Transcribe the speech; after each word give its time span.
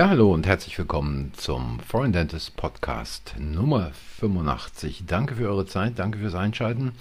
Ja, 0.00 0.08
hallo 0.08 0.32
und 0.32 0.46
herzlich 0.46 0.78
willkommen 0.78 1.30
zum 1.36 1.78
Foreign 1.80 2.14
Dentist 2.14 2.56
Podcast 2.56 3.34
Nummer 3.38 3.90
85. 4.18 5.04
Danke 5.06 5.34
für 5.34 5.46
eure 5.46 5.66
Zeit, 5.66 5.98
danke 5.98 6.16
fürs 6.16 6.34
Einschalten. 6.34 6.92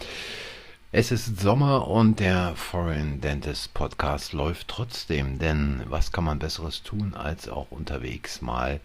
Es 0.91 1.09
ist 1.09 1.39
Sommer 1.39 1.87
und 1.87 2.19
der 2.19 2.57
Foreign 2.57 3.21
Dentist 3.21 3.73
Podcast 3.73 4.33
läuft 4.33 4.67
trotzdem, 4.67 5.39
denn 5.39 5.81
was 5.87 6.11
kann 6.11 6.25
man 6.25 6.39
besseres 6.39 6.83
tun, 6.83 7.13
als 7.13 7.47
auch 7.47 7.71
unterwegs 7.71 8.41
mal 8.41 8.81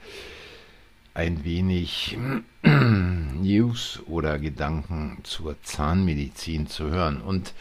ein 1.15 1.43
wenig 1.43 2.17
News 2.63 4.01
oder 4.07 4.39
Gedanken 4.39 5.19
zur 5.25 5.61
Zahnmedizin 5.65 6.69
zu 6.69 6.89
hören. 6.89 7.21
Und 7.21 7.53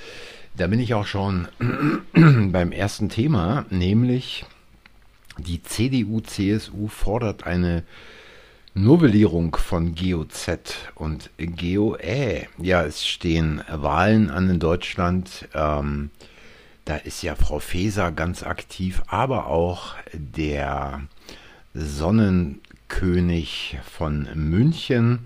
da 0.55 0.68
bin 0.68 0.80
ich 0.80 0.94
auch 0.94 1.08
schon 1.08 1.48
beim 2.13 2.72
ersten 2.72 3.10
Thema, 3.10 3.66
nämlich 3.72 4.46
die 5.38 5.64
CDU-CSU 5.64 6.88
fordert 6.88 7.46
eine 7.46 7.84
Novellierung 8.76 9.55
von 9.55 9.94
GOZ 9.94 10.58
und 10.96 11.30
GOE. 11.38 12.48
Ja, 12.58 12.84
es 12.84 13.05
stehen 13.05 13.62
Wahlen 13.70 14.30
an 14.30 14.50
in 14.50 14.60
Deutschland. 14.60 15.48
Ähm, 15.54 16.10
da 16.86 16.98
ist 16.98 17.22
ja 17.22 17.36
Frau 17.36 17.60
Faeser 17.60 18.12
ganz 18.12 18.44
aktiv, 18.44 19.04
aber 19.08 19.48
auch 19.48 19.96
der 20.12 21.02
Sonnenkönig 21.74 23.77
von 23.90 24.27
München. 24.36 25.20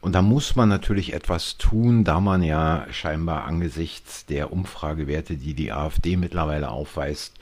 Und 0.00 0.14
da 0.14 0.22
muss 0.22 0.56
man 0.56 0.68
natürlich 0.68 1.12
etwas 1.12 1.58
tun, 1.58 2.04
da 2.04 2.20
man 2.20 2.42
ja 2.42 2.86
scheinbar 2.90 3.44
angesichts 3.44 4.26
der 4.26 4.52
Umfragewerte, 4.52 5.36
die 5.36 5.54
die 5.54 5.72
AfD 5.72 6.16
mittlerweile 6.16 6.70
aufweist, 6.70 7.34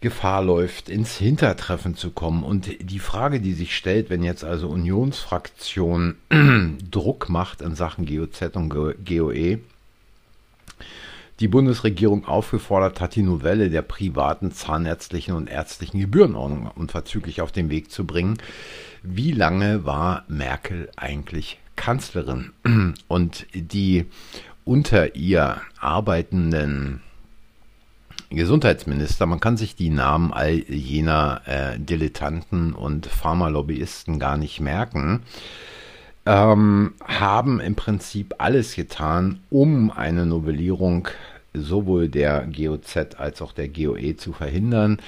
Gefahr 0.00 0.42
läuft, 0.42 0.88
ins 0.88 1.18
Hintertreffen 1.18 1.94
zu 1.94 2.10
kommen. 2.10 2.42
Und 2.42 2.70
die 2.80 2.98
Frage, 2.98 3.40
die 3.40 3.52
sich 3.52 3.76
stellt, 3.76 4.08
wenn 4.08 4.22
jetzt 4.22 4.44
also 4.44 4.68
Unionsfraktion 4.68 6.16
Druck 6.90 7.28
macht 7.28 7.60
in 7.60 7.74
Sachen 7.74 8.06
GOZ 8.06 8.56
und 8.56 8.70
GOE, 8.70 9.58
die 11.40 11.48
Bundesregierung 11.48 12.26
aufgefordert 12.26 13.00
hat, 13.00 13.14
die 13.14 13.22
Novelle 13.22 13.70
der 13.70 13.82
privaten 13.82 14.52
zahnärztlichen 14.52 15.34
und 15.34 15.48
ärztlichen 15.48 16.00
Gebührenordnung 16.00 16.70
unverzüglich 16.74 17.40
auf 17.40 17.52
den 17.52 17.70
Weg 17.70 17.90
zu 17.90 18.06
bringen. 18.06 18.38
Wie 19.02 19.32
lange 19.32 19.84
war 19.84 20.24
Merkel 20.28 20.90
eigentlich 20.96 21.58
Kanzlerin? 21.76 22.52
Und 23.08 23.46
die 23.54 24.06
unter 24.64 25.14
ihr 25.16 25.60
arbeitenden 25.78 27.00
Gesundheitsminister, 28.30 29.26
man 29.26 29.40
kann 29.40 29.56
sich 29.56 29.74
die 29.74 29.90
Namen 29.90 30.32
all 30.32 30.52
jener 30.52 31.42
äh, 31.46 31.78
Dilettanten 31.80 32.74
und 32.74 33.06
Pharmalobbyisten 33.06 34.20
gar 34.20 34.36
nicht 34.36 34.60
merken, 34.60 35.24
ähm, 36.26 36.94
haben 37.04 37.58
im 37.58 37.74
Prinzip 37.74 38.36
alles 38.38 38.76
getan, 38.76 39.40
um 39.50 39.90
eine 39.90 40.26
Novellierung 40.26 41.08
sowohl 41.52 42.08
der 42.08 42.46
GOZ 42.46 43.16
als 43.16 43.42
auch 43.42 43.50
der 43.50 43.68
GOE 43.68 44.16
zu 44.16 44.32
verhindern, 44.32 44.98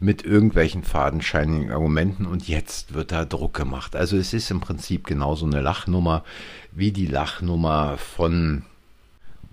mit 0.00 0.24
irgendwelchen 0.24 0.82
fadenscheinigen 0.82 1.70
Argumenten. 1.70 2.26
Und 2.26 2.48
jetzt 2.48 2.94
wird 2.94 3.12
da 3.12 3.24
Druck 3.24 3.54
gemacht. 3.54 3.94
Also 3.94 4.16
es 4.16 4.34
ist 4.34 4.50
im 4.50 4.60
Prinzip 4.60 5.06
genauso 5.06 5.46
eine 5.46 5.60
Lachnummer 5.60 6.24
wie 6.72 6.90
die 6.90 7.06
Lachnummer 7.06 7.96
von 7.98 8.64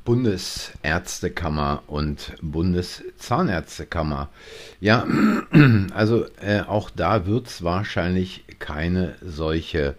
Bundesärztekammer 0.06 1.84
und 1.88 2.34
Bundeszahnärztekammer. 2.42 4.30
Ja, 4.80 5.06
also 5.94 6.26
äh, 6.42 6.62
auch 6.62 6.90
da 6.90 7.26
wird 7.26 7.48
es 7.48 7.64
wahrscheinlich 7.64 8.44
keine 8.60 9.16
solche 9.22 9.96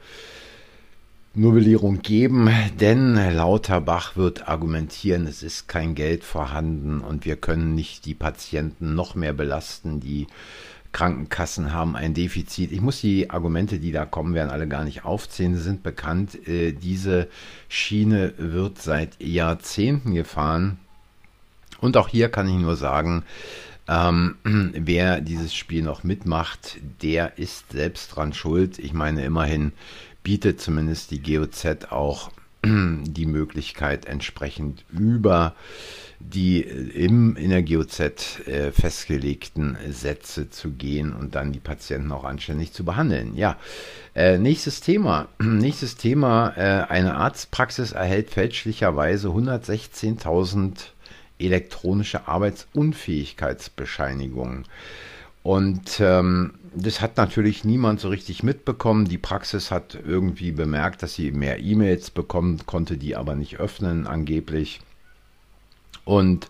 Novellierung 1.34 2.02
geben, 2.02 2.50
denn 2.78 3.14
Lauterbach 3.14 4.16
wird 4.16 4.48
argumentieren, 4.48 5.26
es 5.26 5.42
ist 5.42 5.66
kein 5.66 5.94
Geld 5.94 6.24
vorhanden 6.24 7.00
und 7.00 7.24
wir 7.24 7.36
können 7.36 7.74
nicht 7.74 8.04
die 8.04 8.14
Patienten 8.14 8.94
noch 8.94 9.14
mehr 9.14 9.32
belasten, 9.32 9.98
die 9.98 10.26
Krankenkassen 10.92 11.72
haben 11.72 11.96
ein 11.96 12.14
Defizit. 12.14 12.70
Ich 12.70 12.80
muss 12.80 13.00
die 13.00 13.30
Argumente, 13.30 13.78
die 13.78 13.92
da 13.92 14.04
kommen 14.04 14.34
werden, 14.34 14.50
alle 14.50 14.68
gar 14.68 14.84
nicht 14.84 15.04
aufzählen. 15.04 15.54
Sie 15.56 15.62
sind 15.62 15.82
bekannt. 15.82 16.46
Äh, 16.46 16.72
diese 16.72 17.28
Schiene 17.68 18.34
wird 18.36 18.80
seit 18.80 19.20
Jahrzehnten 19.22 20.14
gefahren. 20.14 20.78
Und 21.80 21.96
auch 21.96 22.08
hier 22.08 22.28
kann 22.28 22.48
ich 22.48 22.56
nur 22.56 22.76
sagen, 22.76 23.24
ähm, 23.88 24.36
wer 24.44 25.20
dieses 25.20 25.54
Spiel 25.54 25.82
noch 25.82 26.04
mitmacht, 26.04 26.78
der 27.02 27.38
ist 27.38 27.72
selbst 27.72 28.14
dran 28.14 28.32
schuld. 28.32 28.78
Ich 28.78 28.92
meine, 28.92 29.24
immerhin 29.24 29.72
bietet 30.22 30.60
zumindest 30.60 31.10
die 31.10 31.22
GOZ 31.22 31.90
auch 31.90 32.30
die 32.64 33.26
Möglichkeit, 33.26 34.06
entsprechend 34.06 34.84
über 34.90 35.54
die 36.30 36.60
im 36.60 37.36
in 37.36 37.50
der 37.50 37.62
GOZ 37.62 38.00
äh, 38.00 38.72
festgelegten 38.72 39.76
Sätze 39.90 40.48
zu 40.50 40.70
gehen 40.70 41.12
und 41.12 41.34
dann 41.34 41.52
die 41.52 41.60
Patienten 41.60 42.10
auch 42.12 42.24
anständig 42.24 42.72
zu 42.72 42.84
behandeln. 42.84 43.34
Ja, 43.34 43.58
äh, 44.14 44.38
nächstes 44.38 44.80
Thema. 44.80 45.28
Nächstes 45.38 45.96
Thema. 45.96 46.54
Äh, 46.56 46.86
eine 46.88 47.16
Arztpraxis 47.16 47.92
erhält 47.92 48.30
fälschlicherweise 48.30 49.28
116.000 49.28 50.86
elektronische 51.38 52.28
Arbeitsunfähigkeitsbescheinigungen. 52.28 54.64
Und 55.42 56.00
ähm, 56.00 56.54
das 56.74 57.00
hat 57.00 57.16
natürlich 57.16 57.64
niemand 57.64 58.00
so 58.00 58.08
richtig 58.08 58.42
mitbekommen. 58.42 59.06
Die 59.06 59.18
Praxis 59.18 59.70
hat 59.70 59.98
irgendwie 60.06 60.52
bemerkt, 60.52 61.02
dass 61.02 61.14
sie 61.14 61.32
mehr 61.32 61.58
E-Mails 61.58 62.10
bekommen, 62.10 62.60
konnte 62.64 62.96
die 62.96 63.16
aber 63.16 63.34
nicht 63.34 63.58
öffnen, 63.58 64.06
angeblich. 64.06 64.80
Und 66.04 66.48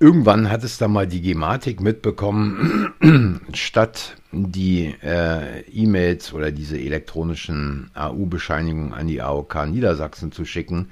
irgendwann 0.00 0.50
hat 0.50 0.64
es 0.64 0.78
dann 0.78 0.92
mal 0.92 1.06
die 1.06 1.22
Gematik 1.22 1.80
mitbekommen, 1.80 3.40
statt 3.52 4.16
die 4.32 4.94
äh, 5.02 5.60
E-Mails 5.70 6.32
oder 6.32 6.50
diese 6.52 6.78
elektronischen 6.78 7.90
AU-Bescheinigungen 7.94 8.92
an 8.92 9.06
die 9.06 9.22
AOK 9.22 9.66
Niedersachsen 9.66 10.32
zu 10.32 10.44
schicken, 10.44 10.90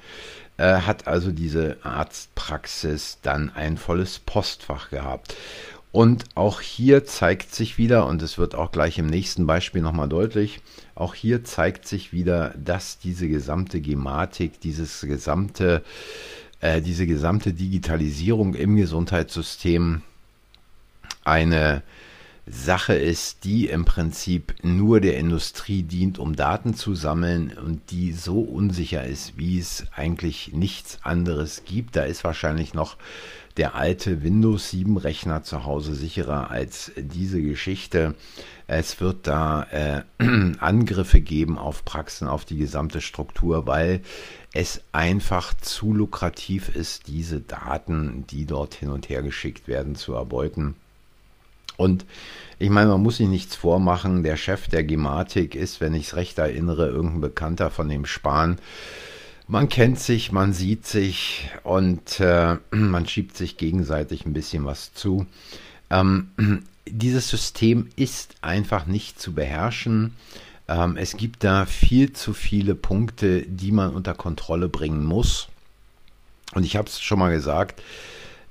äh, 0.57 0.81
hat 0.81 1.07
also 1.07 1.31
diese 1.31 1.77
Arztpraxis 1.83 3.19
dann 3.21 3.51
ein 3.53 3.77
volles 3.77 4.19
Postfach 4.19 4.89
gehabt. 4.89 5.35
Und 5.91 6.25
auch 6.35 6.61
hier 6.61 7.05
zeigt 7.05 7.55
sich 7.55 7.77
wieder, 7.77 8.05
und 8.07 8.21
es 8.21 8.37
wird 8.37 8.55
auch 8.55 8.71
gleich 8.71 8.99
im 8.99 9.07
nächsten 9.07 9.47
Beispiel 9.47 9.81
nochmal 9.81 10.09
deutlich, 10.09 10.59
auch 10.95 11.15
hier 11.15 11.43
zeigt 11.43 11.87
sich 11.87 12.11
wieder, 12.11 12.53
dass 12.57 12.99
diese 12.99 13.27
gesamte 13.27 13.81
Gematik, 13.81 14.59
dieses 14.59 15.01
gesamte, 15.01 15.83
äh, 16.61 16.81
diese 16.81 17.07
gesamte 17.07 17.53
Digitalisierung 17.53 18.53
im 18.53 18.75
Gesundheitssystem 18.75 20.01
eine 21.23 21.83
Sache 22.49 22.93
ist, 22.93 23.43
die 23.43 23.67
im 23.67 23.83
Prinzip 23.83 24.55
nur 24.63 25.01
der 25.01 25.17
Industrie 25.17 25.83
dient, 25.83 26.17
um 26.17 26.35
Daten 26.35 26.73
zu 26.73 26.95
sammeln 26.95 27.51
und 27.57 27.91
die 27.91 28.13
so 28.13 28.39
unsicher 28.39 29.03
ist, 29.03 29.37
wie 29.37 29.59
es 29.59 29.85
eigentlich 29.93 30.53
nichts 30.53 30.99
anderes 31.03 31.63
gibt. 31.65 31.97
Da 31.97 32.03
ist 32.03 32.23
wahrscheinlich 32.23 32.73
noch 32.73 32.95
der 33.57 33.75
alte 33.75 34.23
Windows 34.23 34.69
7 34.69 34.97
Rechner 34.97 35.43
zu 35.43 35.65
Hause 35.65 35.93
sicherer 35.93 36.49
als 36.49 36.91
diese 36.95 37.41
Geschichte. 37.41 38.15
Es 38.67 39.01
wird 39.01 39.27
da 39.27 39.63
äh, 39.63 40.03
Angriffe 40.59 41.19
geben 41.19 41.57
auf 41.57 41.83
Praxen, 41.83 42.27
auf 42.29 42.45
die 42.45 42.57
gesamte 42.57 43.01
Struktur, 43.01 43.67
weil 43.67 44.01
es 44.57 44.81
einfach 44.91 45.53
zu 45.53 45.93
lukrativ 45.93 46.75
ist, 46.75 47.05
diese 47.05 47.39
Daten, 47.39 48.25
die 48.31 48.47
dort 48.47 48.73
hin 48.73 48.89
und 48.89 49.07
her 49.07 49.21
geschickt 49.21 49.67
werden, 49.67 49.93
zu 49.93 50.13
erbeuten. 50.13 50.75
Und 51.77 52.05
ich 52.57 52.71
meine, 52.71 52.89
man 52.89 53.03
muss 53.03 53.17
sich 53.17 53.27
nichts 53.27 53.55
vormachen. 53.55 54.23
Der 54.23 54.35
Chef 54.35 54.67
der 54.67 54.83
Gematik 54.83 55.53
ist, 55.53 55.79
wenn 55.79 55.93
ich 55.93 56.07
es 56.07 56.15
recht 56.15 56.39
erinnere, 56.39 56.87
irgendein 56.87 57.21
Bekannter 57.21 57.69
von 57.69 57.87
dem 57.87 58.07
Spahn. 58.07 58.57
Man 59.47 59.69
kennt 59.69 59.99
sich, 59.99 60.31
man 60.31 60.53
sieht 60.53 60.87
sich 60.87 61.51
und 61.61 62.19
äh, 62.19 62.55
man 62.71 63.07
schiebt 63.07 63.37
sich 63.37 63.57
gegenseitig 63.57 64.25
ein 64.25 64.33
bisschen 64.33 64.65
was 64.65 64.91
zu. 64.91 65.27
Ähm, 65.91 66.29
dieses 66.87 67.29
System 67.29 67.89
ist 67.95 68.37
einfach 68.41 68.87
nicht 68.87 69.21
zu 69.21 69.33
beherrschen. 69.33 70.15
Ähm, 70.67 70.97
es 70.97 71.17
gibt 71.17 71.43
da 71.43 71.65
viel 71.65 72.13
zu 72.13 72.33
viele 72.33 72.75
Punkte, 72.75 73.43
die 73.43 73.71
man 73.71 73.93
unter 73.93 74.13
Kontrolle 74.13 74.69
bringen 74.69 75.03
muss. 75.03 75.47
Und 76.53 76.63
ich 76.63 76.75
habe 76.75 76.87
es 76.87 77.01
schon 77.01 77.19
mal 77.19 77.31
gesagt, 77.31 77.81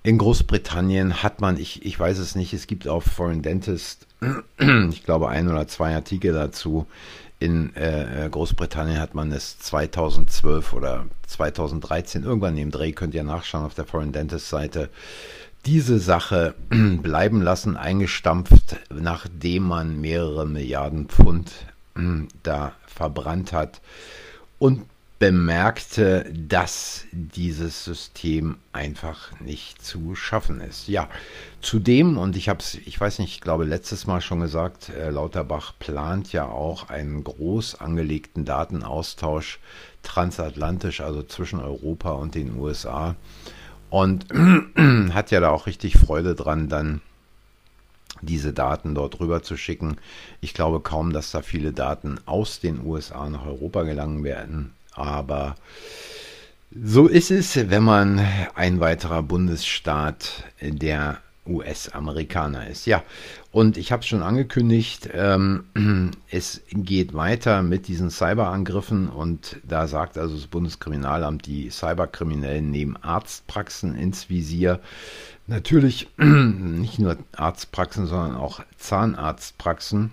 in 0.02 0.18
Großbritannien 0.18 1.22
hat 1.22 1.40
man, 1.40 1.58
ich, 1.58 1.84
ich 1.84 1.98
weiß 1.98 2.18
es 2.18 2.36
nicht, 2.36 2.52
es 2.52 2.66
gibt 2.66 2.86
auf 2.86 3.04
Foreign 3.04 3.42
Dentist, 3.42 4.06
ich 4.90 5.02
glaube, 5.04 5.28
ein 5.28 5.48
oder 5.48 5.66
zwei 5.66 5.94
Artikel 5.94 6.32
dazu, 6.32 6.86
in 7.38 7.74
äh, 7.74 8.28
Großbritannien 8.30 8.98
hat 8.98 9.14
man 9.14 9.30
es 9.32 9.58
2012 9.58 10.72
oder 10.72 11.06
2013, 11.26 12.22
irgendwann 12.22 12.56
im 12.56 12.70
Dreh, 12.70 12.92
könnt 12.92 13.14
ihr 13.14 13.24
nachschauen 13.24 13.64
auf 13.64 13.74
der 13.74 13.84
Foreign 13.84 14.12
Dentist 14.12 14.48
Seite, 14.48 14.88
diese 15.66 15.98
Sache 15.98 16.54
bleiben 16.70 17.42
lassen, 17.42 17.76
eingestampft, 17.76 18.76
nachdem 18.88 19.64
man 19.64 20.00
mehrere 20.00 20.46
Milliarden 20.46 21.08
Pfund 21.08 21.52
da 22.42 22.72
verbrannt 22.86 23.52
hat 23.52 23.80
und 24.58 24.84
bemerkte, 25.18 26.30
dass 26.34 27.06
dieses 27.10 27.84
System 27.84 28.58
einfach 28.72 29.38
nicht 29.40 29.82
zu 29.82 30.14
schaffen 30.14 30.60
ist. 30.60 30.88
Ja, 30.88 31.08
zudem, 31.62 32.18
und 32.18 32.36
ich 32.36 32.50
habe 32.50 32.58
es, 32.58 32.74
ich 32.74 33.00
weiß 33.00 33.20
nicht, 33.20 33.32
ich 33.36 33.40
glaube 33.40 33.64
letztes 33.64 34.06
Mal 34.06 34.20
schon 34.20 34.40
gesagt, 34.40 34.90
äh, 34.90 35.08
Lauterbach 35.08 35.72
plant 35.78 36.32
ja 36.32 36.46
auch 36.46 36.90
einen 36.90 37.24
groß 37.24 37.80
angelegten 37.80 38.44
Datenaustausch 38.44 39.58
transatlantisch, 40.02 41.00
also 41.00 41.22
zwischen 41.22 41.60
Europa 41.60 42.10
und 42.12 42.34
den 42.34 42.58
USA. 42.58 43.16
Und 43.88 44.26
hat 45.14 45.30
ja 45.30 45.40
da 45.40 45.48
auch 45.48 45.66
richtig 45.66 45.96
Freude 45.96 46.34
dran, 46.34 46.68
dann 46.68 47.00
diese 48.22 48.52
Daten 48.52 48.94
dort 48.94 49.20
rüber 49.20 49.42
zu 49.42 49.56
schicken. 49.56 49.96
Ich 50.40 50.54
glaube 50.54 50.80
kaum, 50.80 51.12
dass 51.12 51.30
da 51.30 51.42
viele 51.42 51.72
Daten 51.72 52.18
aus 52.26 52.60
den 52.60 52.84
USA 52.84 53.28
nach 53.28 53.46
Europa 53.46 53.82
gelangen 53.82 54.24
werden. 54.24 54.72
Aber 54.92 55.56
so 56.74 57.06
ist 57.06 57.30
es, 57.30 57.70
wenn 57.70 57.82
man 57.82 58.20
ein 58.54 58.80
weiterer 58.80 59.22
Bundesstaat 59.22 60.44
der 60.60 61.18
US-Amerikaner 61.46 62.68
ist. 62.68 62.86
Ja, 62.86 63.02
und 63.52 63.76
ich 63.76 63.92
habe 63.92 64.00
es 64.00 64.06
schon 64.06 64.22
angekündigt, 64.22 65.08
ähm, 65.12 66.12
es 66.30 66.62
geht 66.70 67.14
weiter 67.14 67.62
mit 67.62 67.88
diesen 67.88 68.10
Cyberangriffen 68.10 69.08
und 69.08 69.56
da 69.64 69.86
sagt 69.86 70.18
also 70.18 70.34
das 70.34 70.46
Bundeskriminalamt, 70.46 71.46
die 71.46 71.70
Cyberkriminellen 71.70 72.70
nehmen 72.70 72.96
Arztpraxen 72.96 73.94
ins 73.94 74.28
Visier. 74.28 74.80
Natürlich 75.46 76.08
nicht 76.16 76.98
nur 76.98 77.16
Arztpraxen, 77.36 78.06
sondern 78.06 78.36
auch 78.36 78.60
Zahnarztpraxen. 78.78 80.10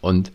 Und 0.00 0.32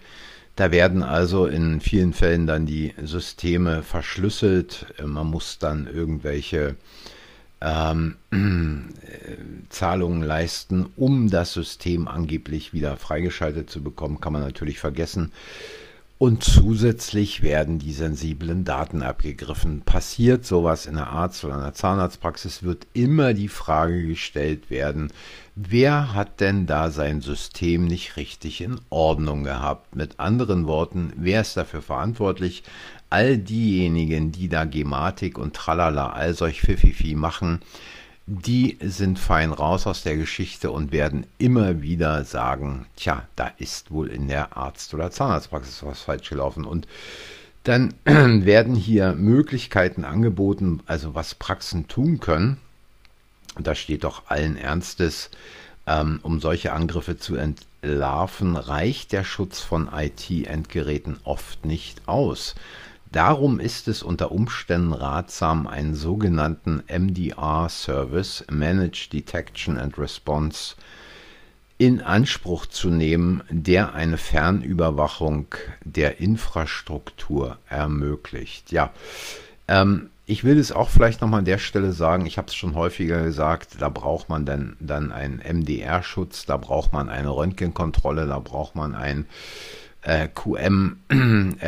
da 0.55 0.71
werden 0.71 1.03
also 1.03 1.45
in 1.45 1.79
vielen 1.79 2.11
Fällen 2.11 2.45
dann 2.45 2.65
die 2.65 2.93
Systeme 3.01 3.81
verschlüsselt. 3.81 4.87
Man 5.01 5.27
muss 5.27 5.57
dann 5.57 5.87
irgendwelche 5.87 6.75
ähm, 7.61 8.15
Zahlungen 9.69 10.23
leisten, 10.23 10.87
um 10.95 11.29
das 11.29 11.53
System 11.53 12.07
angeblich 12.07 12.73
wieder 12.73 12.97
freigeschaltet 12.97 13.69
zu 13.69 13.83
bekommen, 13.83 14.21
kann 14.21 14.33
man 14.33 14.41
natürlich 14.41 14.79
vergessen. 14.79 15.31
Und 16.19 16.43
zusätzlich 16.43 17.43
werden 17.43 17.79
die 17.79 17.93
sensiblen 17.93 18.65
Daten 18.65 19.03
abgegriffen. 19.03 19.83
Passiert 19.83 20.45
sowas 20.45 20.85
in 20.85 20.95
der 20.95 21.07
Arzt- 21.07 21.45
oder 21.45 21.55
einer 21.55 21.73
Zahnarztpraxis, 21.73 22.61
wird 22.61 22.87
immer 22.91 23.33
die 23.33 23.47
Frage 23.47 24.05
gestellt 24.05 24.69
werden, 24.69 25.13
wer 25.55 26.13
hat 26.13 26.41
denn 26.41 26.65
da 26.67 26.91
sein 26.91 27.21
System 27.21 27.85
nicht 27.85 28.17
richtig 28.17 28.59
in 28.59 28.81
Ordnung 28.89 29.45
gehabt? 29.45 29.95
Mit 29.95 30.19
anderen 30.19 30.67
Worten, 30.67 31.13
wer 31.15 31.39
ist 31.39 31.55
dafür 31.55 31.81
verantwortlich? 31.81 32.63
All 33.09 33.37
diejenigen, 33.37 34.31
die 34.31 34.49
da 34.49 34.65
Gematik 34.65 35.37
und 35.37 35.55
Tralala, 35.55 36.11
all 36.11 36.33
solch 36.33 36.61
Fififi 36.61 37.15
machen, 37.15 37.61
die 38.27 38.77
sind 38.79 39.17
fein 39.17 39.51
raus 39.51 39.87
aus 39.87 40.03
der 40.03 40.15
Geschichte 40.15 40.69
und 40.69 40.91
werden 40.91 41.25
immer 41.39 41.81
wieder 41.81 42.23
sagen, 42.23 42.85
tja, 42.95 43.27
da 43.35 43.51
ist 43.57 43.89
wohl 43.89 44.09
in 44.09 44.27
der 44.27 44.55
Arzt- 44.55 44.93
oder 44.93 45.09
Zahnarztpraxis 45.09 45.81
was 45.81 46.01
falsch 46.01 46.29
gelaufen. 46.29 46.63
Und 46.65 46.87
dann 47.63 47.95
werden 48.05 48.75
hier 48.75 49.13
Möglichkeiten 49.13 50.05
angeboten, 50.05 50.81
also 50.85 51.15
was 51.15 51.33
Praxen 51.33 51.87
tun 51.87 52.19
können. 52.19 52.57
Und 53.55 53.65
da 53.65 53.73
steht 53.73 54.03
doch 54.03 54.23
allen 54.27 54.57
Ernstes, 54.57 55.31
ähm, 55.87 56.19
um 56.21 56.39
solche 56.39 56.71
Angriffe 56.71 57.17
zu 57.17 57.35
entlarven, 57.35 58.55
reicht 58.55 59.11
der 59.11 59.23
Schutz 59.23 59.59
von 59.59 59.89
IT-Endgeräten 59.91 61.17
oft 61.23 61.65
nicht 61.65 62.07
aus. 62.07 62.53
Darum 63.11 63.59
ist 63.59 63.87
es 63.87 64.03
unter 64.03 64.31
Umständen 64.31 64.93
ratsam, 64.93 65.65
einen 65.65 65.95
sogenannten 65.95 66.83
MDR-Service 66.87 68.45
(Managed 68.51 69.13
Detection 69.13 69.79
and 69.79 69.97
Response) 69.97 70.75
in 71.79 72.01
Anspruch 72.01 72.67
zu 72.67 72.89
nehmen, 72.89 73.41
der 73.49 73.95
eine 73.95 74.17
Fernüberwachung 74.17 75.47
der 75.83 76.19
Infrastruktur 76.19 77.57
ermöglicht. 77.67 78.71
Ja, 78.71 78.91
ähm, 79.67 80.11
ich 80.27 80.43
will 80.43 80.59
es 80.59 80.71
auch 80.71 80.89
vielleicht 80.89 81.21
nochmal 81.21 81.39
an 81.39 81.45
der 81.45 81.57
Stelle 81.57 81.93
sagen, 81.93 82.27
ich 82.27 82.37
habe 82.37 82.49
es 82.49 82.55
schon 82.55 82.75
häufiger 82.75 83.23
gesagt, 83.23 83.77
da 83.79 83.89
braucht 83.89 84.29
man 84.29 84.45
dann, 84.45 84.75
dann 84.79 85.11
einen 85.11 85.39
MDR-Schutz, 85.39 86.45
da 86.45 86.57
braucht 86.57 86.93
man 86.93 87.09
eine 87.09 87.29
Röntgenkontrolle, 87.29 88.27
da 88.27 88.37
braucht 88.37 88.75
man 88.75 88.93
ein 88.93 89.21
äh, 89.21 89.88
QM-Ordner 90.01 91.59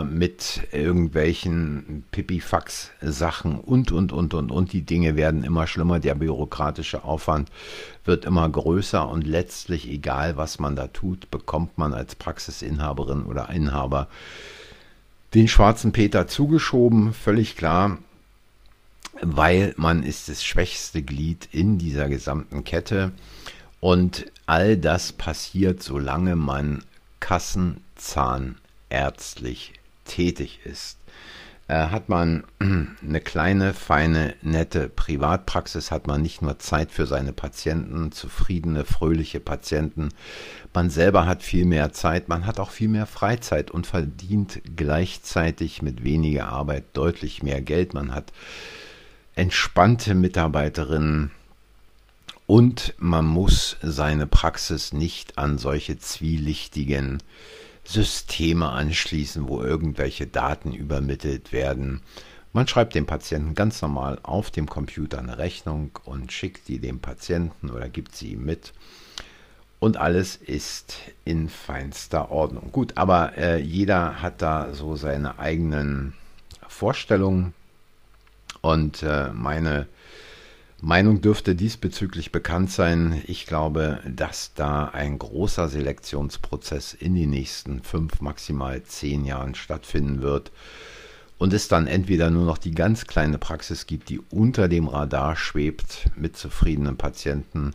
äh, 0.00 0.04
mit 0.10 0.68
irgendwelchen 0.72 2.04
Pipifax-Sachen 2.10 3.60
und, 3.60 3.92
und, 3.92 4.12
und, 4.12 4.34
und, 4.34 4.50
und. 4.50 4.72
Die 4.72 4.82
Dinge 4.82 5.14
werden 5.16 5.44
immer 5.44 5.66
schlimmer, 5.66 6.00
der 6.00 6.14
bürokratische 6.16 7.04
Aufwand 7.04 7.50
wird 8.04 8.24
immer 8.24 8.48
größer 8.48 9.08
und 9.08 9.26
letztlich, 9.26 9.88
egal 9.88 10.36
was 10.36 10.58
man 10.58 10.74
da 10.74 10.88
tut, 10.88 11.30
bekommt 11.30 11.78
man 11.78 11.94
als 11.94 12.16
Praxisinhaberin 12.16 13.24
oder 13.24 13.50
Inhaber 13.50 14.08
den 15.34 15.46
schwarzen 15.46 15.92
Peter 15.92 16.26
zugeschoben, 16.26 17.12
völlig 17.12 17.56
klar 17.56 17.98
weil 19.22 19.74
man 19.76 20.02
ist 20.02 20.28
das 20.28 20.44
schwächste 20.44 21.02
Glied 21.02 21.48
in 21.52 21.78
dieser 21.78 22.08
gesamten 22.08 22.64
Kette. 22.64 23.12
Und 23.80 24.26
all 24.46 24.76
das 24.76 25.12
passiert, 25.12 25.82
solange 25.82 26.36
man 26.36 26.84
kassenzahnärztlich 27.20 29.72
tätig 30.04 30.60
ist. 30.64 31.00
Äh, 31.70 31.90
hat 31.90 32.08
man 32.08 32.42
eine 32.58 33.20
kleine, 33.20 33.74
feine, 33.74 34.34
nette 34.42 34.88
Privatpraxis, 34.88 35.92
hat 35.92 36.08
man 36.08 36.20
nicht 36.20 36.42
nur 36.42 36.58
Zeit 36.58 36.90
für 36.90 37.06
seine 37.06 37.32
Patienten, 37.32 38.10
zufriedene, 38.10 38.84
fröhliche 38.84 39.38
Patienten. 39.38 40.08
Man 40.74 40.90
selber 40.90 41.26
hat 41.26 41.44
viel 41.44 41.64
mehr 41.64 41.92
Zeit, 41.92 42.28
man 42.28 42.44
hat 42.44 42.58
auch 42.58 42.70
viel 42.70 42.88
mehr 42.88 43.06
Freizeit 43.06 43.70
und 43.70 43.86
verdient 43.86 44.60
gleichzeitig 44.74 45.80
mit 45.80 46.02
weniger 46.02 46.48
Arbeit 46.48 46.86
deutlich 46.94 47.44
mehr 47.44 47.62
Geld. 47.62 47.94
Man 47.94 48.12
hat 48.12 48.32
entspannte 49.36 50.16
Mitarbeiterinnen, 50.16 51.30
und 52.50 52.94
man 52.98 53.26
muss 53.26 53.76
seine 53.80 54.26
Praxis 54.26 54.92
nicht 54.92 55.38
an 55.38 55.56
solche 55.56 56.00
zwielichtigen 56.00 57.22
Systeme 57.84 58.70
anschließen, 58.70 59.46
wo 59.46 59.62
irgendwelche 59.62 60.26
Daten 60.26 60.72
übermittelt 60.72 61.52
werden. 61.52 62.02
Man 62.52 62.66
schreibt 62.66 62.96
dem 62.96 63.06
Patienten 63.06 63.54
ganz 63.54 63.80
normal 63.82 64.18
auf 64.24 64.50
dem 64.50 64.68
Computer 64.68 65.20
eine 65.20 65.38
Rechnung 65.38 65.92
und 66.04 66.32
schickt 66.32 66.66
die 66.66 66.80
dem 66.80 66.98
Patienten 66.98 67.70
oder 67.70 67.88
gibt 67.88 68.16
sie 68.16 68.32
ihm 68.32 68.46
mit. 68.46 68.72
Und 69.78 69.96
alles 69.96 70.34
ist 70.34 70.96
in 71.24 71.48
feinster 71.48 72.32
Ordnung. 72.32 72.72
Gut, 72.72 72.96
aber 72.96 73.38
äh, 73.38 73.60
jeder 73.60 74.22
hat 74.22 74.42
da 74.42 74.74
so 74.74 74.96
seine 74.96 75.38
eigenen 75.38 76.14
Vorstellungen. 76.66 77.54
Und 78.60 79.04
äh, 79.04 79.28
meine 79.32 79.86
Meinung 80.82 81.20
dürfte 81.20 81.54
diesbezüglich 81.54 82.32
bekannt 82.32 82.70
sein. 82.70 83.22
Ich 83.26 83.44
glaube, 83.44 84.00
dass 84.06 84.54
da 84.54 84.86
ein 84.86 85.18
großer 85.18 85.68
Selektionsprozess 85.68 86.94
in 86.94 87.14
den 87.14 87.30
nächsten 87.30 87.82
fünf, 87.82 88.22
maximal 88.22 88.82
zehn 88.82 89.26
Jahren 89.26 89.54
stattfinden 89.54 90.22
wird 90.22 90.50
und 91.36 91.52
es 91.52 91.68
dann 91.68 91.86
entweder 91.86 92.30
nur 92.30 92.46
noch 92.46 92.56
die 92.56 92.74
ganz 92.74 93.06
kleine 93.06 93.36
Praxis 93.36 93.86
gibt, 93.86 94.08
die 94.08 94.20
unter 94.30 94.68
dem 94.68 94.88
Radar 94.88 95.36
schwebt 95.36 96.08
mit 96.16 96.36
zufriedenen 96.36 96.96
Patienten, 96.96 97.72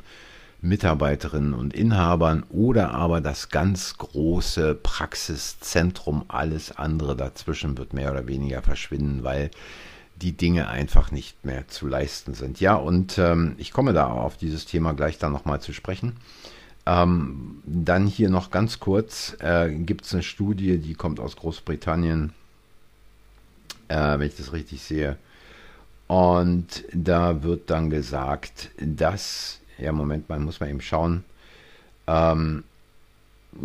Mitarbeiterinnen 0.62 1.54
und 1.54 1.76
Inhabern 1.76 2.44
oder 2.50 2.92
aber 2.92 3.22
das 3.22 3.50
ganz 3.50 4.00
große 4.00 4.74
Praxiszentrum, 4.74 6.26
alles 6.28 6.72
andere 6.72 7.16
dazwischen 7.16 7.78
wird 7.78 7.94
mehr 7.94 8.12
oder 8.12 8.28
weniger 8.28 8.64
verschwinden, 8.64 9.24
weil 9.24 9.52
die 10.22 10.32
Dinge 10.32 10.68
einfach 10.70 11.12
nicht 11.12 11.46
mehr 11.46 11.68
zu 11.68 11.88
leisten 11.88 12.34
sind. 12.34 12.60
Ja, 12.60 12.76
und 12.76 13.18
ähm, 13.18 13.56
ich 13.58 13.72
komme 13.72 13.94
da 13.94 14.08
auf 14.08 14.38
dieses 14.38 14.66
Thema 14.66 14.94
gleich 14.94 15.18
dann 15.18 15.34
nochmal 15.34 15.62
zu 15.62 15.74
sprechen. 15.74 16.14
Ähm, 16.86 17.62
dann 17.66 18.08
hier 18.08 18.30
noch 18.30 18.52
ganz 18.52 18.80
kurz, 18.80 19.36
äh, 19.40 19.74
gibt 19.74 20.06
es 20.06 20.14
eine 20.14 20.24
Studie, 20.24 20.78
die 20.78 20.94
kommt 20.94 21.20
aus 21.20 21.36
Großbritannien, 21.36 22.34
äh, 23.88 24.20
wenn 24.20 24.28
ich 24.28 24.38
das 24.38 24.54
richtig 24.54 24.82
sehe. 24.84 25.18
Und 26.08 26.86
da 26.94 27.42
wird 27.42 27.70
dann 27.70 27.90
gesagt, 27.90 28.70
dass, 28.78 29.60
ja, 29.80 29.92
Moment, 29.92 30.30
man 30.30 30.44
muss 30.44 30.60
mal 30.60 30.70
eben 30.70 30.82
schauen, 30.82 31.24
ähm, 32.08 32.64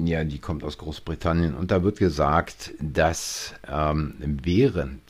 ja, 0.04 0.24
die 0.24 0.38
kommt 0.38 0.64
aus 0.64 0.78
Großbritannien 0.78 1.54
und 1.54 1.70
da 1.70 1.82
wird 1.82 1.98
gesagt, 1.98 2.72
dass 2.80 3.54
ähm, 3.68 4.14
während 4.20 5.02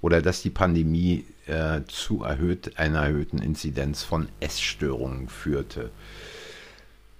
oder 0.00 0.22
dass 0.22 0.42
die 0.42 0.50
Pandemie 0.50 1.24
äh, 1.46 1.80
zu 1.88 2.22
erhöht, 2.22 2.78
einer 2.78 3.02
erhöhten 3.02 3.38
Inzidenz 3.38 4.02
von 4.02 4.28
Essstörungen 4.40 5.28
führte. 5.28 5.90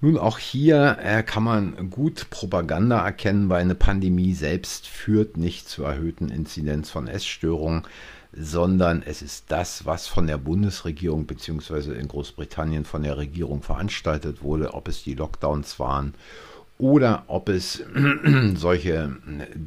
Nun, 0.00 0.18
auch 0.18 0.38
hier 0.38 0.98
äh, 1.02 1.22
kann 1.22 1.42
man 1.42 1.90
gut 1.90 2.28
Propaganda 2.28 3.04
erkennen, 3.04 3.48
weil 3.48 3.62
eine 3.62 3.74
Pandemie 3.74 4.34
selbst 4.34 4.86
führt 4.86 5.36
nicht 5.36 5.68
zur 5.68 5.88
erhöhten 5.88 6.28
Inzidenz 6.28 6.90
von 6.90 7.08
Essstörungen, 7.08 7.84
sondern 8.32 9.02
es 9.02 9.22
ist 9.22 9.46
das, 9.48 9.86
was 9.86 10.06
von 10.06 10.26
der 10.26 10.36
Bundesregierung 10.36 11.26
bzw. 11.26 11.98
in 11.98 12.08
Großbritannien 12.08 12.84
von 12.84 13.02
der 13.02 13.16
Regierung 13.16 13.62
veranstaltet 13.62 14.42
wurde, 14.42 14.74
ob 14.74 14.88
es 14.88 15.02
die 15.02 15.14
Lockdowns 15.14 15.78
waren 15.78 16.12
oder 16.78 17.24
ob 17.28 17.48
es 17.48 17.82
solche 18.54 19.16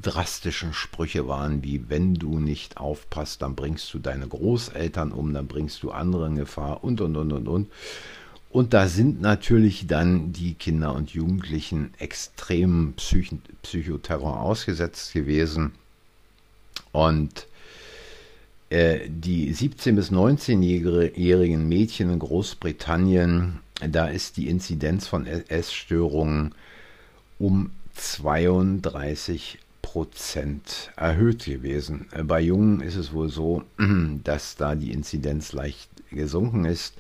drastischen 0.01 0.73
Sprüche 0.73 1.27
waren, 1.27 1.63
wie 1.63 1.89
wenn 1.89 2.13
du 2.13 2.39
nicht 2.39 2.77
aufpasst, 2.77 3.41
dann 3.41 3.55
bringst 3.55 3.93
du 3.93 3.99
deine 3.99 4.27
Großeltern 4.27 5.11
um, 5.11 5.33
dann 5.33 5.47
bringst 5.47 5.81
du 5.81 5.91
andere 5.91 6.27
in 6.27 6.35
Gefahr 6.35 6.83
und, 6.83 7.01
und, 7.01 7.15
und, 7.15 7.31
und, 7.31 7.47
und. 7.47 7.67
Und 8.51 8.73
da 8.73 8.87
sind 8.87 9.21
natürlich 9.21 9.85
dann 9.85 10.33
die 10.33 10.55
Kinder 10.55 10.95
und 10.95 11.11
Jugendlichen 11.11 11.93
extrem 11.99 12.93
Psych 12.93 13.31
Psychoterror 13.61 14.39
ausgesetzt 14.41 15.13
gewesen. 15.13 15.73
Und 16.91 17.45
äh, 18.71 19.01
die 19.07 19.53
17- 19.53 19.95
bis 19.95 20.11
19-jährigen 20.11 21.67
Mädchen 21.67 22.11
in 22.11 22.19
Großbritannien, 22.19 23.59
da 23.87 24.07
ist 24.07 24.37
die 24.37 24.47
Inzidenz 24.47 25.07
von 25.07 25.27
Essstörungen 25.27 26.55
um 27.39 27.71
32 27.95 29.57
Prozent 29.81 30.91
erhöht 30.95 31.45
gewesen. 31.45 32.07
Äh, 32.11 32.23
bei 32.23 32.41
Jungen 32.41 32.81
ist 32.81 32.95
es 32.95 33.11
wohl 33.13 33.29
so, 33.29 33.63
dass 34.23 34.55
da 34.55 34.75
die 34.75 34.91
Inzidenz 34.91 35.53
leicht 35.53 35.89
gesunken 36.11 36.65
ist, 36.65 36.95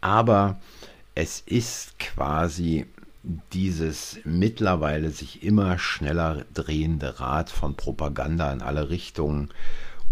aber 0.00 0.60
es 1.14 1.42
ist 1.46 1.98
quasi 1.98 2.86
dieses 3.52 4.18
mittlerweile 4.24 5.10
sich 5.10 5.44
immer 5.44 5.78
schneller 5.78 6.44
drehende 6.52 7.20
Rad 7.20 7.50
von 7.50 7.76
Propaganda 7.76 8.52
in 8.52 8.62
alle 8.62 8.90
Richtungen. 8.90 9.50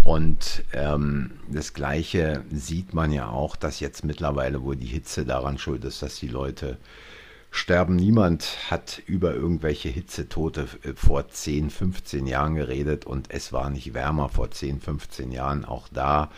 Und 0.05 0.63
ähm, 0.73 1.33
das 1.49 1.75
Gleiche 1.75 2.45
sieht 2.53 2.95
man 2.95 3.13
ja 3.13 3.29
auch, 3.29 3.57
dass 3.57 3.81
jetzt 3.81 4.05
mittlerweile 4.05 4.63
wohl 4.63 4.77
die 4.77 4.87
Hitze 4.87 5.27
daran 5.27 5.59
schuld 5.59 5.85
ist, 5.85 6.03
dass 6.03 6.17
die 6.17 6.29
Leute 6.29 6.79
sterben. 7.51 7.97
Niemand 7.97 8.71
hat 8.71 9.03
über 9.07 9.35
irgendwelche 9.35 9.89
Hitzetote 9.89 10.69
äh, 10.83 10.93
vor 10.95 11.29
10, 11.29 11.71
15 11.71 12.27
Jahren 12.27 12.55
geredet 12.55 13.05
und 13.05 13.31
es 13.31 13.53
war 13.53 13.71
nicht 13.71 13.95
wärmer 13.95 14.29
vor 14.29 14.51
10, 14.51 14.81
15 14.81 15.33
Jahren. 15.33 15.65
Auch 15.65 15.89
da 15.89 16.31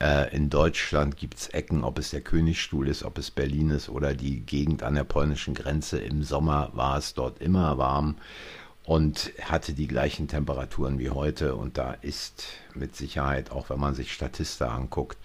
äh, 0.00 0.34
in 0.34 0.50
Deutschland 0.50 1.16
gibt 1.16 1.38
es 1.38 1.48
Ecken, 1.48 1.84
ob 1.84 1.98
es 1.98 2.10
der 2.10 2.20
Königstuhl 2.20 2.88
ist, 2.88 3.02
ob 3.02 3.18
es 3.18 3.30
Berlin 3.30 3.70
ist 3.70 3.88
oder 3.88 4.14
die 4.14 4.40
Gegend 4.40 4.82
an 4.82 4.94
der 4.94 5.04
polnischen 5.04 5.54
Grenze. 5.54 5.98
Im 5.98 6.22
Sommer 6.22 6.70
war 6.74 6.98
es 6.98 7.14
dort 7.14 7.40
immer 7.40 7.78
warm 7.78 8.16
und 8.84 9.32
hatte 9.42 9.74
die 9.74 9.86
gleichen 9.86 10.28
Temperaturen 10.28 10.98
wie 10.98 11.10
heute. 11.10 11.54
Und 11.56 11.78
da 11.78 11.92
ist 11.92 12.46
mit 12.74 12.96
Sicherheit, 12.96 13.50
auch 13.50 13.70
wenn 13.70 13.80
man 13.80 13.94
sich 13.94 14.12
Statista 14.12 14.68
anguckt, 14.68 15.18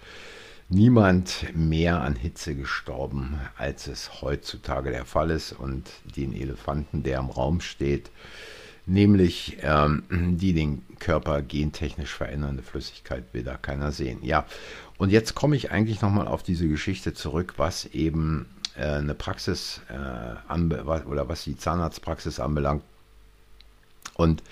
niemand 0.68 1.54
mehr 1.54 2.00
an 2.02 2.16
Hitze 2.16 2.54
gestorben, 2.54 3.38
als 3.56 3.86
es 3.86 4.22
heutzutage 4.22 4.90
der 4.90 5.04
Fall 5.04 5.30
ist. 5.30 5.52
Und 5.52 5.90
den 6.16 6.34
Elefanten, 6.34 7.02
der 7.02 7.18
im 7.18 7.30
Raum 7.30 7.60
steht, 7.60 8.10
nämlich 8.86 9.58
ähm, 9.62 10.02
die 10.10 10.52
den 10.52 10.82
Körper 10.98 11.42
gentechnisch 11.42 12.14
verändernde 12.14 12.62
Flüssigkeit 12.62 13.24
will 13.32 13.42
da 13.42 13.56
keiner 13.56 13.92
sehen. 13.92 14.18
Ja, 14.22 14.46
und 14.98 15.10
jetzt 15.10 15.34
komme 15.34 15.56
ich 15.56 15.70
eigentlich 15.70 16.00
nochmal 16.00 16.28
auf 16.28 16.42
diese 16.42 16.68
Geschichte 16.68 17.14
zurück, 17.14 17.54
was 17.56 17.86
eben 17.86 18.46
äh, 18.76 18.84
eine 18.84 19.14
Praxis 19.14 19.80
äh, 19.88 20.54
oder 21.06 21.28
was 21.28 21.44
die 21.44 21.56
Zahnarztpraxis 21.56 22.40
anbelangt. 22.40 22.82
Und 24.14 24.42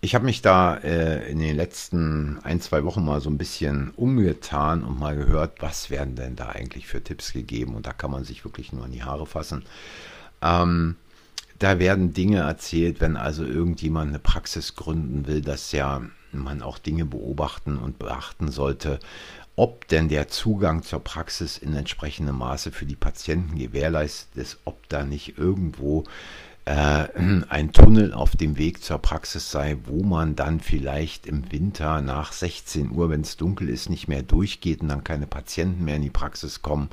ich 0.00 0.14
habe 0.14 0.24
mich 0.24 0.42
da 0.42 0.76
äh, 0.76 1.28
in 1.30 1.40
den 1.40 1.56
letzten 1.56 2.38
ein, 2.44 2.60
zwei 2.60 2.84
Wochen 2.84 3.04
mal 3.04 3.20
so 3.20 3.30
ein 3.30 3.38
bisschen 3.38 3.90
umgetan 3.96 4.84
und 4.84 4.98
mal 4.98 5.16
gehört, 5.16 5.60
was 5.60 5.90
werden 5.90 6.14
denn 6.14 6.36
da 6.36 6.50
eigentlich 6.50 6.86
für 6.86 7.02
Tipps 7.02 7.32
gegeben. 7.32 7.74
Und 7.74 7.86
da 7.86 7.92
kann 7.92 8.10
man 8.10 8.24
sich 8.24 8.44
wirklich 8.44 8.72
nur 8.72 8.86
in 8.86 8.92
die 8.92 9.02
Haare 9.02 9.26
fassen. 9.26 9.64
Ähm, 10.40 10.96
da 11.58 11.80
werden 11.80 12.12
Dinge 12.12 12.38
erzählt, 12.38 13.00
wenn 13.00 13.16
also 13.16 13.44
irgendjemand 13.44 14.10
eine 14.10 14.20
Praxis 14.20 14.76
gründen 14.76 15.26
will, 15.26 15.40
dass 15.40 15.72
ja 15.72 16.02
man 16.30 16.62
auch 16.62 16.78
Dinge 16.78 17.04
beobachten 17.04 17.76
und 17.76 17.98
beachten 17.98 18.52
sollte, 18.52 19.00
ob 19.56 19.88
denn 19.88 20.08
der 20.08 20.28
Zugang 20.28 20.84
zur 20.84 21.00
Praxis 21.00 21.58
in 21.58 21.74
entsprechendem 21.74 22.38
Maße 22.38 22.70
für 22.70 22.86
die 22.86 22.94
Patienten 22.94 23.58
gewährleistet 23.58 24.36
ist, 24.36 24.58
ob 24.64 24.88
da 24.88 25.02
nicht 25.02 25.36
irgendwo 25.36 26.04
ein 27.48 27.72
Tunnel 27.72 28.12
auf 28.12 28.36
dem 28.36 28.58
Weg 28.58 28.82
zur 28.82 28.98
Praxis 28.98 29.50
sei, 29.50 29.78
wo 29.84 30.02
man 30.02 30.36
dann 30.36 30.60
vielleicht 30.60 31.26
im 31.26 31.50
Winter 31.50 32.02
nach 32.02 32.32
16 32.32 32.90
Uhr, 32.90 33.10
wenn 33.10 33.22
es 33.22 33.36
dunkel 33.36 33.68
ist, 33.68 33.88
nicht 33.88 34.08
mehr 34.08 34.22
durchgeht 34.22 34.82
und 34.82 34.88
dann 34.88 35.04
keine 35.04 35.26
Patienten 35.26 35.84
mehr 35.84 35.96
in 35.96 36.02
die 36.02 36.10
Praxis 36.10 36.60
kommen. 36.60 36.90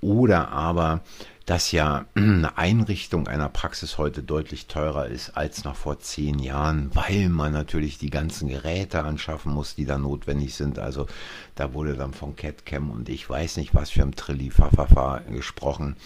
Oder 0.00 0.50
aber 0.50 1.02
dass 1.46 1.72
ja 1.72 2.06
eine 2.14 2.56
Einrichtung 2.56 3.28
einer 3.28 3.48
Praxis 3.48 3.98
heute 3.98 4.22
deutlich 4.22 4.66
teurer 4.66 5.06
ist 5.06 5.36
als 5.36 5.64
noch 5.64 5.76
vor 5.76 5.98
zehn 6.00 6.38
Jahren, 6.38 6.90
weil 6.94 7.28
man 7.28 7.52
natürlich 7.52 7.98
die 7.98 8.10
ganzen 8.10 8.48
Geräte 8.48 9.02
anschaffen 9.02 9.52
muss, 9.52 9.74
die 9.74 9.84
da 9.84 9.98
notwendig 9.98 10.54
sind. 10.54 10.78
Also 10.78 11.06
da 11.54 11.74
wurde 11.74 11.94
dann 11.94 12.14
von 12.14 12.36
CatCam 12.36 12.90
und 12.90 13.08
ich 13.08 13.28
weiß 13.28 13.58
nicht 13.58 13.74
was 13.74 13.90
für 13.90 14.02
ein 14.02 14.14
Trillifafafa 14.14 15.18
gesprochen. 15.30 15.96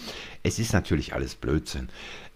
Es 0.43 0.59
ist 0.59 0.73
natürlich 0.73 1.13
alles 1.13 1.35
Blödsinn. 1.35 1.89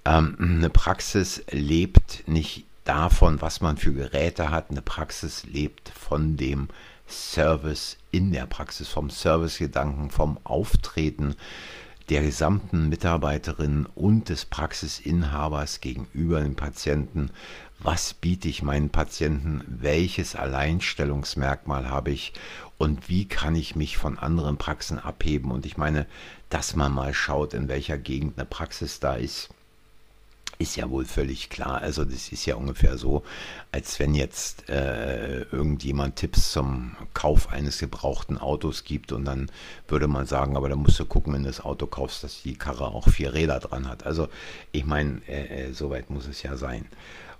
Ähm, 0.05 0.35
eine 0.39 0.69
Praxis 0.69 1.43
lebt 1.49 2.27
nicht 2.27 2.65
davon, 2.83 3.41
was 3.41 3.61
man 3.61 3.77
für 3.77 3.93
Geräte 3.93 4.51
hat. 4.51 4.69
Eine 4.69 4.81
Praxis 4.81 5.45
lebt 5.45 5.89
von 5.89 6.35
dem 6.35 6.67
Service 7.07 7.97
in 8.11 8.31
der 8.31 8.45
Praxis, 8.45 8.89
vom 8.89 9.09
Servicegedanken, 9.09 10.09
vom 10.09 10.37
Auftreten 10.43 11.35
der 12.09 12.21
gesamten 12.21 12.89
Mitarbeiterin 12.89 13.87
und 13.95 14.27
des 14.27 14.43
Praxisinhabers 14.43 15.79
gegenüber 15.79 16.41
dem 16.41 16.55
Patienten. 16.55 17.31
Was 17.79 18.13
biete 18.13 18.49
ich 18.49 18.61
meinen 18.61 18.89
Patienten? 18.89 19.63
Welches 19.67 20.35
Alleinstellungsmerkmal 20.35 21.89
habe 21.89 22.11
ich? 22.11 22.33
Und 22.77 23.07
wie 23.07 23.25
kann 23.25 23.55
ich 23.55 23.77
mich 23.77 23.97
von 23.97 24.19
anderen 24.19 24.57
Praxen 24.57 24.99
abheben? 24.99 25.51
Und 25.51 25.65
ich 25.65 25.77
meine, 25.77 26.05
dass 26.49 26.75
man 26.75 26.91
mal 26.91 27.13
schaut, 27.13 27.53
in 27.53 27.69
welcher 27.69 27.97
Gegend 27.97 28.37
eine 28.37 28.45
Praxis 28.45 28.99
da 28.99 29.15
ist 29.15 29.49
ist 30.59 30.75
ja 30.75 30.89
wohl 30.89 31.05
völlig 31.05 31.49
klar. 31.49 31.81
Also 31.81 32.05
das 32.05 32.31
ist 32.31 32.45
ja 32.45 32.55
ungefähr 32.55 32.97
so, 32.97 33.23
als 33.71 33.99
wenn 33.99 34.15
jetzt 34.15 34.69
äh, 34.69 35.41
irgendjemand 35.43 36.15
Tipps 36.15 36.51
zum 36.51 36.95
Kauf 37.13 37.49
eines 37.49 37.79
gebrauchten 37.79 38.37
Autos 38.37 38.83
gibt 38.83 39.11
und 39.11 39.25
dann 39.25 39.51
würde 39.87 40.07
man 40.07 40.25
sagen, 40.25 40.55
aber 40.55 40.69
da 40.69 40.75
musst 40.75 40.99
du 40.99 41.05
gucken, 41.05 41.33
wenn 41.33 41.43
du 41.43 41.49
das 41.49 41.61
Auto 41.61 41.87
kaufst, 41.87 42.23
dass 42.23 42.43
die 42.43 42.55
Karre 42.55 42.87
auch 42.87 43.09
vier 43.09 43.33
Räder 43.33 43.59
dran 43.59 43.87
hat. 43.87 44.05
Also 44.05 44.29
ich 44.71 44.85
meine, 44.85 45.21
äh, 45.27 45.69
äh, 45.69 45.73
soweit 45.73 46.09
muss 46.09 46.27
es 46.27 46.43
ja 46.43 46.57
sein. 46.57 46.85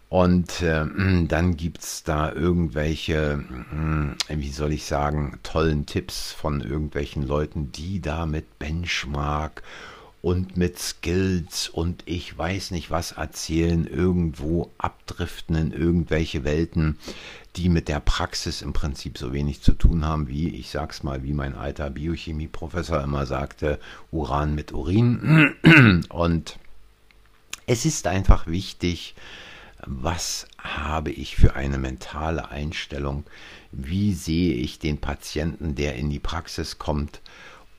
Und 0.10 0.62
äh, 0.62 0.86
dann 1.27 1.58
gibt 1.58 1.82
es 1.82 2.03
da 2.03 2.32
irgendwelche, 2.32 3.43
äh, 4.27 4.38
wie 4.38 4.51
soll 4.51 4.72
ich 4.72 4.86
sagen, 4.86 5.39
tollen 5.41 5.88
Tipps 5.88 6.32
von 6.32 6.62
irgendwelchen 6.62 7.25
Leuten, 7.25 7.72
die 7.72 8.00
da 8.00 8.27
mit 8.27 8.60
Benchmark 8.60 9.63
und 10.24 10.56
mit 10.56 10.80
Skills 10.80 11.68
und 11.68 12.03
ich 12.06 12.36
weiß 12.36 12.72
nicht 12.72 12.89
was 12.89 13.12
erzählen, 13.12 13.86
irgendwo 13.86 14.72
abdriften 14.77 15.58
in 15.58 15.74
irgendwelche 15.74 16.46
Welten, 16.46 16.98
die 17.58 17.68
mit 17.68 17.89
der 17.89 18.00
Praxis 18.00 18.62
im 18.62 18.72
Prinzip 18.72 19.18
so 19.18 19.34
wenig 19.34 19.62
zu 19.62 19.74
tun 19.74 20.06
haben, 20.06 20.30
wie, 20.30 20.48
ich 20.48 20.70
sag's 20.70 21.03
mal, 21.03 21.24
wie 21.24 21.34
mein 21.34 21.56
alter 21.56 21.89
Biochemieprofessor 21.89 23.03
immer 23.03 23.25
sagte, 23.25 23.82
Uran 24.12 24.56
mit 24.56 24.72
Urin. 24.72 25.56
Und 26.10 26.58
es 27.65 27.84
ist 27.84 28.08
einfach 28.08 28.48
wichtig, 28.48 29.15
was 29.86 30.48
habe 30.58 31.12
ich 31.12 31.36
für 31.36 31.58
eine 31.58 31.77
mentale 31.77 32.50
Einstellung, 32.50 33.25
wie 33.74 34.13
sehe 34.13 34.53
ich 34.53 34.80
den 34.80 35.00
Patienten, 35.00 35.75
der 35.75 35.96
in 35.96 36.10
die 36.10 36.20
Praxis 36.20 36.80
kommt 36.80 37.20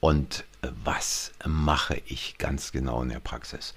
und 0.05 0.45
was 0.85 1.33
mache 1.47 2.03
ich 2.05 2.37
ganz 2.37 2.73
genau 2.73 3.01
in 3.01 3.09
der 3.09 3.21
Praxis. 3.21 3.73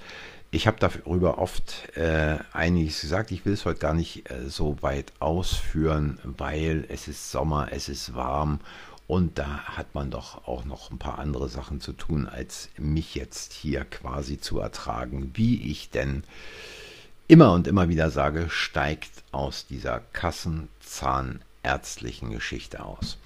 Ich 0.51 0.67
habe 0.67 0.75
darüber 0.77 1.38
oft 1.38 1.96
äh, 1.96 2.39
einiges 2.51 3.00
gesagt. 3.00 3.31
Ich 3.31 3.46
will 3.46 3.53
es 3.53 3.63
heute 3.63 3.79
gar 3.79 3.93
nicht 3.93 4.29
äh, 4.29 4.50
so 4.50 4.75
weit 4.81 5.13
ausführen, 5.19 6.19
weil 6.24 6.84
es 6.89 7.07
ist 7.07 7.31
Sommer, 7.31 7.69
es 7.72 7.88
ist 7.88 8.13
warm 8.13 8.60
und 9.07 9.39
da 9.39 9.60
hat 9.77 9.96
man 9.96 10.12
doch 10.12 10.46
auch 10.50 10.65
noch 10.65 10.91
ein 10.91 10.98
paar 10.98 11.17
andere 11.17 11.48
Sachen 11.48 11.79
zu 11.79 11.93
tun, 11.93 12.27
als 12.27 12.67
mich 12.77 13.15
jetzt 13.15 13.53
hier 13.53 13.86
quasi 13.86 14.38
zu 14.38 14.60
ertragen, 14.60 15.31
wie 15.34 15.72
ich 15.72 15.91
denn 15.91 16.25
immer 17.29 17.53
und 17.53 17.67
immer 17.67 17.88
wieder 17.88 18.10
sage, 18.10 18.50
steigt 18.50 19.24
aus 19.31 19.65
dieser 19.65 20.01
Kassenzahnärztlichen 20.12 22.31
Geschichte 22.31 22.84
aus. 22.84 23.17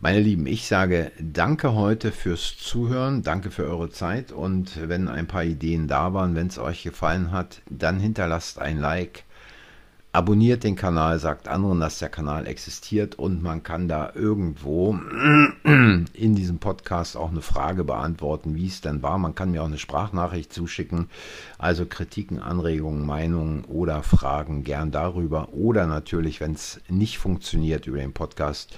Meine 0.00 0.20
Lieben, 0.20 0.46
ich 0.46 0.68
sage 0.68 1.10
danke 1.18 1.74
heute 1.74 2.12
fürs 2.12 2.56
Zuhören, 2.56 3.24
danke 3.24 3.50
für 3.50 3.64
eure 3.64 3.90
Zeit 3.90 4.30
und 4.30 4.88
wenn 4.88 5.08
ein 5.08 5.26
paar 5.26 5.42
Ideen 5.42 5.88
da 5.88 6.14
waren, 6.14 6.36
wenn 6.36 6.46
es 6.46 6.56
euch 6.60 6.84
gefallen 6.84 7.32
hat, 7.32 7.62
dann 7.68 7.98
hinterlasst 7.98 8.60
ein 8.60 8.78
Like, 8.78 9.24
abonniert 10.12 10.62
den 10.62 10.76
Kanal, 10.76 11.18
sagt 11.18 11.48
anderen, 11.48 11.80
dass 11.80 11.98
der 11.98 12.10
Kanal 12.10 12.46
existiert 12.46 13.16
und 13.16 13.42
man 13.42 13.64
kann 13.64 13.88
da 13.88 14.12
irgendwo 14.14 14.92
in 15.64 16.06
diesem 16.14 16.60
Podcast 16.60 17.16
auch 17.16 17.32
eine 17.32 17.42
Frage 17.42 17.82
beantworten, 17.82 18.54
wie 18.54 18.68
es 18.68 18.80
denn 18.80 19.02
war. 19.02 19.18
Man 19.18 19.34
kann 19.34 19.50
mir 19.50 19.64
auch 19.64 19.66
eine 19.66 19.78
Sprachnachricht 19.78 20.52
zuschicken, 20.52 21.10
also 21.58 21.86
Kritiken, 21.86 22.38
Anregungen, 22.38 23.04
Meinungen 23.04 23.64
oder 23.64 24.04
Fragen 24.04 24.62
gern 24.62 24.92
darüber 24.92 25.48
oder 25.54 25.88
natürlich, 25.88 26.38
wenn 26.38 26.52
es 26.52 26.80
nicht 26.88 27.18
funktioniert 27.18 27.88
über 27.88 27.98
den 27.98 28.12
Podcast, 28.12 28.76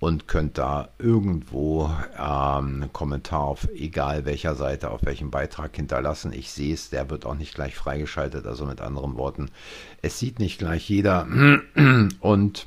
und 0.00 0.26
könnt 0.26 0.56
da 0.56 0.88
irgendwo 0.98 1.90
ähm, 2.16 2.82
einen 2.82 2.92
Kommentar 2.92 3.42
auf 3.42 3.68
egal 3.68 4.24
welcher 4.24 4.54
Seite, 4.54 4.90
auf 4.90 5.04
welchem 5.04 5.30
Beitrag 5.30 5.76
hinterlassen. 5.76 6.32
Ich 6.32 6.50
sehe 6.50 6.72
es, 6.72 6.88
der 6.88 7.10
wird 7.10 7.26
auch 7.26 7.34
nicht 7.34 7.54
gleich 7.54 7.76
freigeschaltet. 7.76 8.46
Also 8.46 8.64
mit 8.64 8.80
anderen 8.80 9.16
Worten, 9.16 9.50
es 10.00 10.18
sieht 10.18 10.38
nicht 10.38 10.58
gleich 10.58 10.88
jeder. 10.88 11.26
Und 12.20 12.66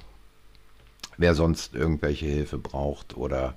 wer 1.18 1.34
sonst 1.34 1.74
irgendwelche 1.74 2.28
Hilfe 2.28 2.60
braucht 2.60 3.18
oder 3.18 3.56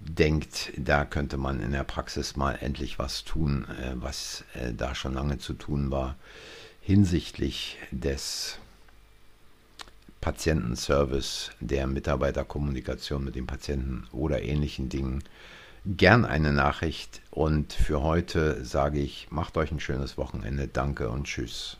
denkt, 0.00 0.72
da 0.76 1.04
könnte 1.04 1.36
man 1.36 1.60
in 1.60 1.72
der 1.72 1.84
Praxis 1.84 2.36
mal 2.36 2.58
endlich 2.60 2.98
was 2.98 3.24
tun, 3.24 3.66
äh, 3.80 3.92
was 3.94 4.44
äh, 4.54 4.72
da 4.72 4.96
schon 4.96 5.14
lange 5.14 5.38
zu 5.38 5.54
tun 5.54 5.92
war, 5.92 6.16
hinsichtlich 6.86 7.78
des 7.90 8.60
Patientenservice, 10.20 11.50
der 11.58 11.88
Mitarbeiterkommunikation 11.88 13.24
mit 13.24 13.34
dem 13.34 13.48
Patienten 13.48 14.06
oder 14.12 14.42
ähnlichen 14.42 14.88
Dingen, 14.88 15.24
gern 15.84 16.24
eine 16.24 16.52
Nachricht. 16.52 17.22
Und 17.32 17.72
für 17.72 18.02
heute 18.02 18.64
sage 18.64 19.00
ich, 19.00 19.26
macht 19.30 19.56
euch 19.56 19.72
ein 19.72 19.80
schönes 19.80 20.16
Wochenende. 20.16 20.68
Danke 20.68 21.08
und 21.08 21.24
tschüss. 21.24 21.76